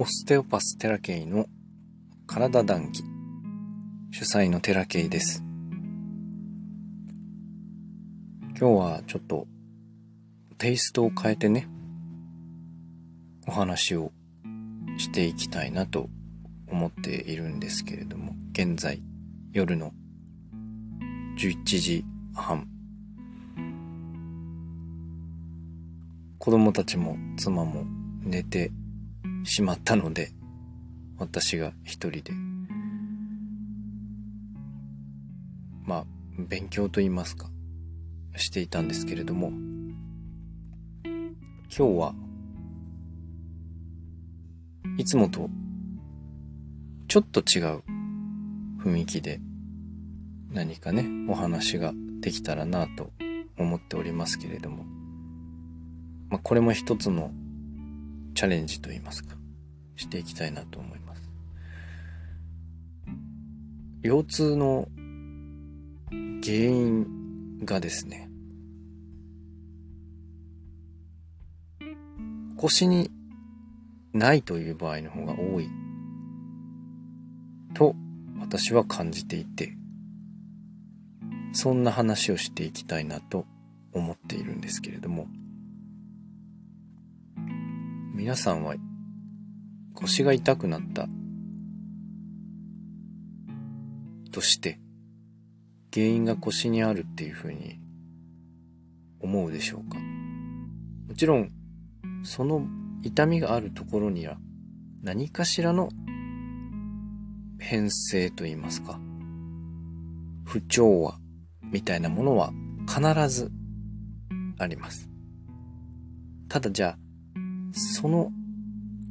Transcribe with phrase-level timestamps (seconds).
[0.00, 1.46] オステオパステラケイの
[2.28, 3.02] 体談義
[4.12, 5.42] 主催のテラケイです。
[8.56, 9.48] 今日はちょっと
[10.56, 11.68] テイストを変えてね
[13.48, 14.12] お話を
[14.98, 16.08] していきたいなと
[16.68, 19.00] 思っているんですけれども現在
[19.50, 19.90] 夜の
[21.40, 22.04] 11時
[22.36, 22.68] 半。
[26.38, 27.84] 子供たちも妻も
[28.22, 28.70] 寝て
[29.48, 30.30] しまったので
[31.18, 32.32] 私が一人で。
[35.84, 36.04] まあ
[36.38, 37.48] 勉強と言いますか
[38.36, 39.48] していたんですけれども
[41.04, 41.24] 今
[41.70, 42.14] 日は
[44.98, 45.48] いつもと
[47.08, 47.82] ちょっと違う
[48.84, 49.40] 雰囲気で
[50.52, 53.10] 何かねお話ができたらなと
[53.56, 54.84] 思っておりますけれども
[56.30, 57.30] まあ、これも一つの
[58.34, 59.37] チャレンジと言いますか、
[59.98, 61.28] していきたいなと思います。
[64.02, 64.88] 腰痛の
[66.10, 68.30] 原因がですね、
[72.56, 73.10] 腰に
[74.12, 75.68] ないという場合の方が多い
[77.74, 77.94] と
[78.38, 79.76] 私は感じていて、
[81.52, 83.46] そんな話をしていきたいなと
[83.92, 85.26] 思っているんですけれども、
[88.14, 88.76] 皆さんは
[90.00, 91.08] 腰が痛くなった。
[94.30, 94.78] として
[95.92, 97.80] 原因が腰にあるっていうふうに
[99.18, 99.98] 思うでしょうか。
[101.08, 101.50] もちろん
[102.22, 102.64] その
[103.02, 104.38] 痛みがあるところには
[105.02, 105.88] 何かしらの
[107.58, 109.00] 変性と言いますか
[110.44, 111.18] 不調和
[111.72, 112.52] みたいなものは
[112.86, 113.50] 必ず
[114.58, 115.08] あります。
[116.48, 116.98] ただじゃあ
[117.72, 118.30] その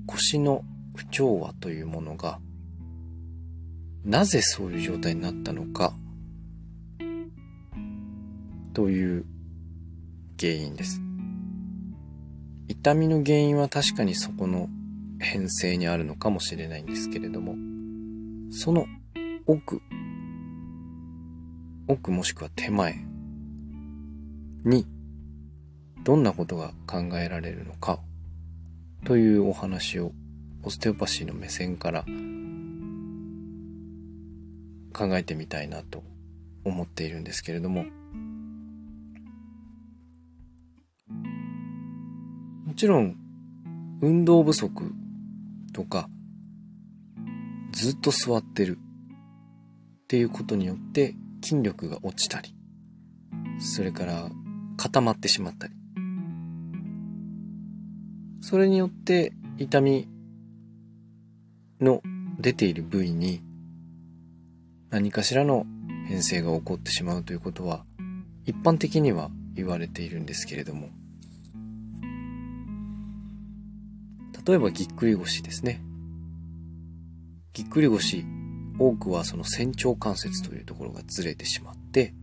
[0.06, 0.64] 腰の
[0.98, 2.40] 不調和というものが、
[4.04, 5.94] なぜそういう状態になったのか、
[8.74, 9.26] という
[10.40, 11.00] 原因です。
[12.68, 14.70] 痛みの原因は確かにそこの
[15.20, 17.56] 変性にあるのかもしれないんですけれども、
[18.52, 18.88] その
[19.46, 19.82] 奥、
[21.88, 23.06] 奥もしくは手前
[24.66, 24.88] に
[26.04, 28.00] どんなことが考えられるのか
[29.06, 30.12] というお話を
[30.64, 32.06] オステオパシーの目線から
[34.94, 36.04] 考えてみたいなと
[36.64, 37.86] 思っているんですけれども。
[42.66, 43.16] もちろん
[44.02, 44.92] 運動不足
[45.74, 46.10] とか
[47.72, 52.54] ずっと座ってるっていうことによって筋力が落ちたり
[53.60, 54.30] それから
[54.76, 55.74] 固まってしまったり。
[58.42, 60.08] それによって痛み
[61.82, 62.02] の
[62.40, 63.42] 出ている部位に
[64.90, 65.66] 何かしらの
[66.08, 67.86] 変性が起こってしまうということは
[68.46, 70.90] 一般的には言われているんですけれども。
[74.48, 75.82] 例えばぎっくり腰ですね。
[77.52, 78.24] ぎっくり腰
[78.80, 82.14] 多くはその仙腸関節というところがずれてしまって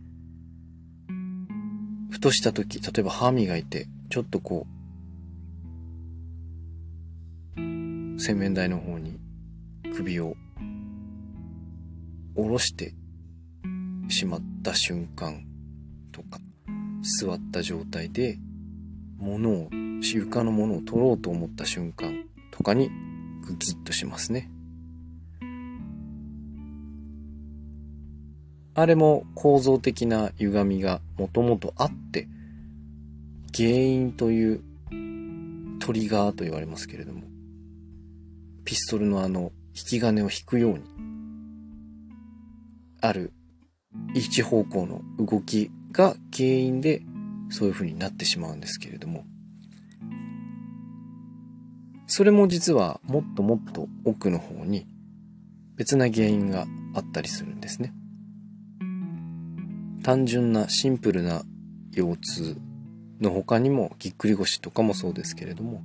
[2.09, 4.65] ふとした時例えば歯磨いてちょっとこ
[7.57, 7.59] う
[8.19, 9.19] 洗面台の方に
[9.95, 10.35] 首を
[12.35, 12.93] 下ろして
[14.09, 15.45] しまった瞬間
[16.11, 16.39] とか、
[17.01, 18.37] 座った状態で
[19.17, 19.69] 物を、
[20.01, 22.89] 床のものを取ろうと思った瞬間とかに
[23.47, 24.51] グキッとしますね。
[28.73, 32.27] あれも構造的な歪みがもともとあって、
[33.55, 34.63] 原因という
[35.79, 37.21] トリガーと言われますけれども、
[38.65, 40.83] ピストルのあの引き金を引くように、
[43.01, 43.33] ある
[44.13, 47.01] 一方向の動きが原因で
[47.49, 49.25] そういう風になってしまうんですけれども、
[52.07, 54.87] それも実はもっともっと奥の方に
[55.75, 57.93] 別な原因があったりするんですね。
[60.03, 61.43] 単純なシンプルな
[61.91, 62.57] 腰痛
[63.19, 65.81] の他にもぎっくり腰とかもそうですけれども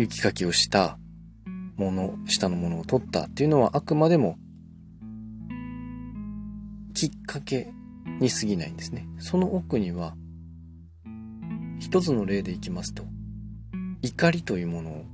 [0.00, 0.96] 雪かきをした
[1.76, 4.38] もの、下のものを取ったっていうのはあくまでも
[6.94, 7.72] きっかけ
[8.20, 9.08] に過ぎないんですね。
[9.18, 10.14] その奥には
[11.80, 13.04] 一つの例でいきますと
[14.02, 15.04] 怒りというもの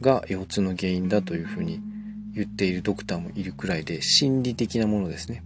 [0.00, 1.80] が腰痛の原因だというふうに
[2.34, 5.42] 言っているドクターもいるくらいで心理的なものですね。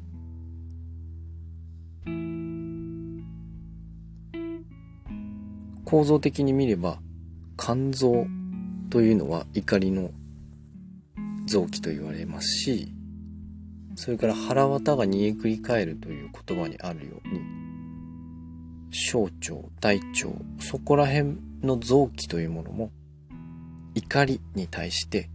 [5.84, 6.98] 構造的に見れば
[7.56, 8.26] 肝臓
[8.90, 10.10] というのは怒りの
[11.46, 12.92] 臓器と言われますし、
[13.96, 17.40] それから腹渡が煮えくり返るという言葉にあるように、
[18.90, 19.32] 小腸、
[19.80, 20.28] 大腸、
[20.60, 22.90] そこら辺の臓器というものも
[23.94, 25.28] 怒りに対して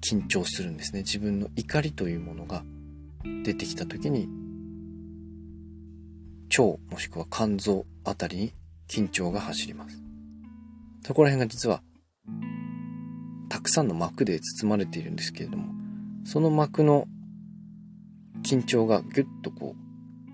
[0.00, 1.00] 緊張するんですね。
[1.00, 2.62] 自分の怒りというものが
[3.44, 4.28] 出てきた時に
[6.56, 8.52] 腸もしくは肝臓あたりに
[8.88, 10.02] 緊張が走ります。
[11.04, 11.82] そこら辺が実は
[13.52, 15.74] たくさんの膜で包まれているんですけれども、
[16.24, 17.06] その膜の
[18.42, 20.32] 緊張がギュッとこう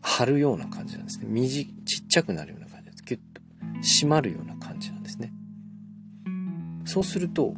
[0.00, 1.26] 張るような感じなんですね。
[1.28, 3.04] 短、ちっちゃくなるような感じです。
[3.04, 3.42] ギュッと
[3.82, 5.34] 締まるような感じなんですね。
[6.86, 7.52] そうすると、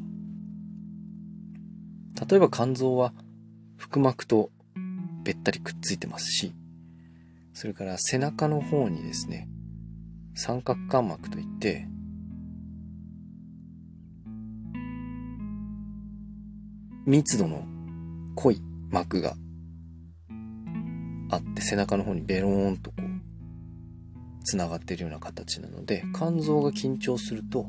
[2.29, 3.13] 例えば肝臓は
[3.79, 4.51] 腹膜と
[5.23, 6.53] べったりくっついてますし、
[7.53, 9.49] それから背中の方にですね、
[10.35, 11.87] 三角間膜といって、
[17.07, 17.63] 密度の
[18.35, 18.61] 濃い
[18.91, 19.37] 膜が
[21.31, 27.67] あって背中の方にベローンとこう繋がってるような形なので肝臓が緊張すると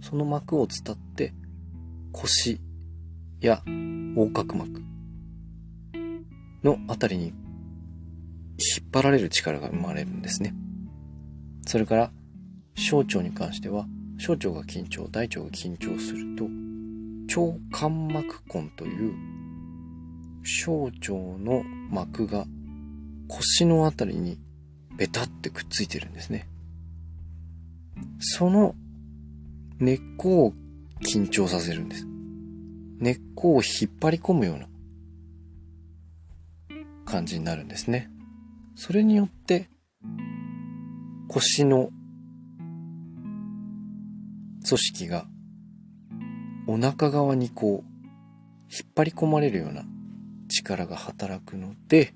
[0.00, 1.34] その膜を伝って
[2.12, 2.60] 腰
[3.40, 3.62] や
[4.14, 4.82] 横隔膜
[6.62, 7.32] のあたりに引
[8.86, 10.54] っ張られる力が生まれるんですね。
[11.66, 12.12] それから
[12.76, 13.86] 小腸に関しては
[14.18, 16.61] 小腸が緊張、大腸が緊張すると
[17.36, 19.14] 腸間膜根という
[20.44, 22.46] 小腸の膜が
[23.28, 24.38] 腰のあたりに
[24.96, 26.48] ベタってくっついてるんですね。
[28.18, 28.74] その
[29.78, 30.52] 根っこを
[31.02, 32.06] 緊張させるんです。
[32.98, 34.66] 根っこを引っ張り込むような
[37.04, 38.10] 感じになるんですね。
[38.74, 39.68] それによって
[41.28, 41.90] 腰の
[44.68, 45.26] 組織が
[46.66, 47.92] お腹側にこう
[48.70, 49.84] 引っ張り込まれるような
[50.48, 52.14] 力が働くので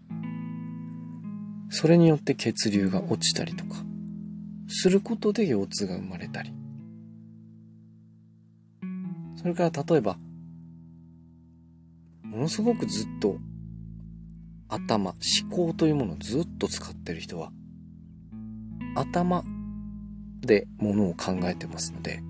[1.68, 3.76] それによって血流が落ちたりとか
[4.68, 6.52] することで腰痛が生まれたり。
[9.36, 10.16] それから例えば
[12.24, 13.38] ものすごくずっと
[14.68, 17.52] 頭、思考というものをずっと使ってる人は
[18.96, 19.44] 頭
[20.40, 22.20] でものを考えてますので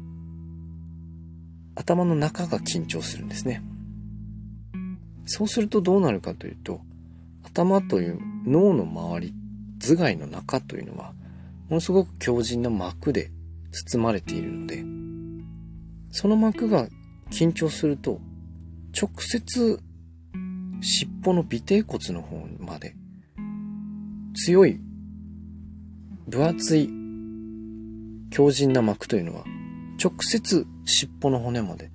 [1.76, 3.62] 頭の中が緊張するんですね。
[5.26, 6.81] そうするとどうなるかというと
[7.43, 9.34] 頭という脳の周り
[9.81, 11.12] 頭蓋の中というのは
[11.69, 13.31] ものすごく強靭な膜で
[13.73, 14.84] 包まれているので
[16.12, 16.88] その膜が
[17.31, 18.20] 緊張すると
[18.99, 19.81] 直接
[20.81, 22.94] 尻尾の尾てい骨の方まで
[24.34, 24.78] 強い
[26.28, 26.88] 分厚い
[28.31, 29.44] 強靭な膜というのは
[30.02, 31.90] 直接尻尾の骨まで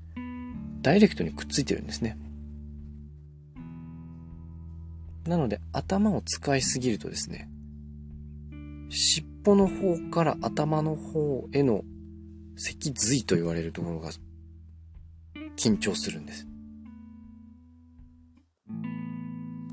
[0.81, 2.17] ダイレクトにくっついてるんですね。
[5.25, 7.49] なので頭を使いすぎるとですね、
[8.89, 11.83] 尻尾の方から頭の方への
[12.57, 14.11] 脊髄と言われるところが
[15.57, 16.47] 緊張するんです。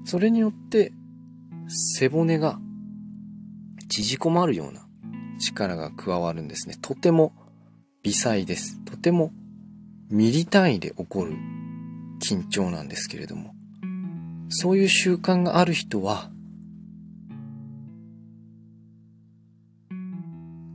[0.04, 0.92] それによって
[1.68, 2.58] 背骨が
[3.88, 4.86] 縮こまるような
[5.40, 6.76] 力が加わるんですね。
[6.80, 7.32] とても
[8.08, 8.78] 微細です。
[8.86, 9.32] とても
[10.08, 11.34] ミリ単位で起こる
[12.26, 13.54] 緊張なんですけれども、
[14.48, 16.30] そういう習慣がある人は、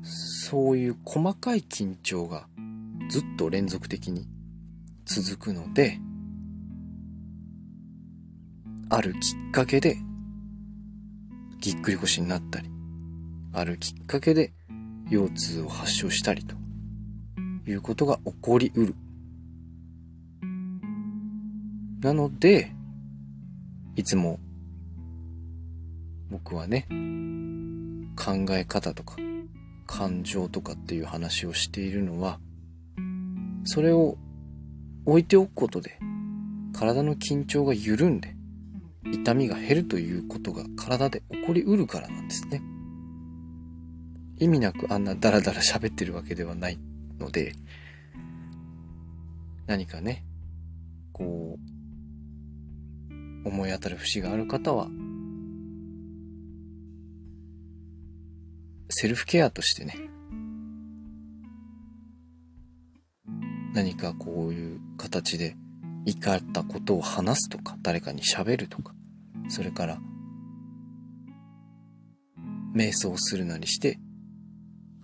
[0.03, 2.45] そういう細かい緊張が
[3.09, 4.27] ずっと連続的に
[5.05, 5.99] 続くので、
[8.89, 9.15] あるき
[9.49, 9.97] っかけで
[11.61, 12.69] ぎっくり腰になったり、
[13.53, 14.53] あるきっかけで
[15.09, 16.61] 腰痛を発症したりと
[17.67, 18.95] いうことが起こりうる。
[22.01, 22.73] なので、
[23.95, 24.39] いつも
[26.29, 26.87] 僕はね、
[28.15, 29.15] 考え方とか
[29.87, 32.39] 感情とかっていう話をしているのは、
[33.65, 34.17] それを
[35.05, 35.99] 置いておくことで
[36.73, 38.35] 体の緊張が緩んで
[39.11, 42.61] 痛みが減るということが体で起こりうるからなんですね。
[44.39, 46.79] 意味なくあんなダラダラ喋ってるわけではない
[47.23, 47.53] ので、
[49.65, 50.25] 何かね、
[51.13, 54.87] こう、思い当たる節がある方は、
[58.89, 59.95] セルフケアとしてね、
[63.73, 65.55] 何かこういう形で
[66.05, 68.93] 怒ったことを話すとか、誰かに喋るとか、
[69.47, 69.97] それから、
[72.75, 73.97] 瞑想するなりして、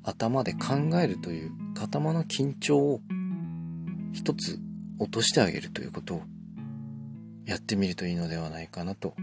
[0.03, 3.01] 頭で考えるという頭の緊張を
[4.13, 4.59] 一つ
[5.00, 6.21] 落としてあげるということを
[7.45, 9.13] やってみるといいのではないかなと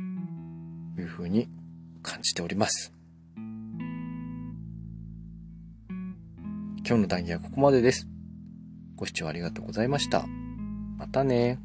[0.98, 1.48] いうふうに
[2.02, 2.92] 感じております。
[6.86, 8.08] 今日の談義はここまでです。
[8.94, 10.24] ご視聴ありがとうございました。
[10.96, 11.58] またね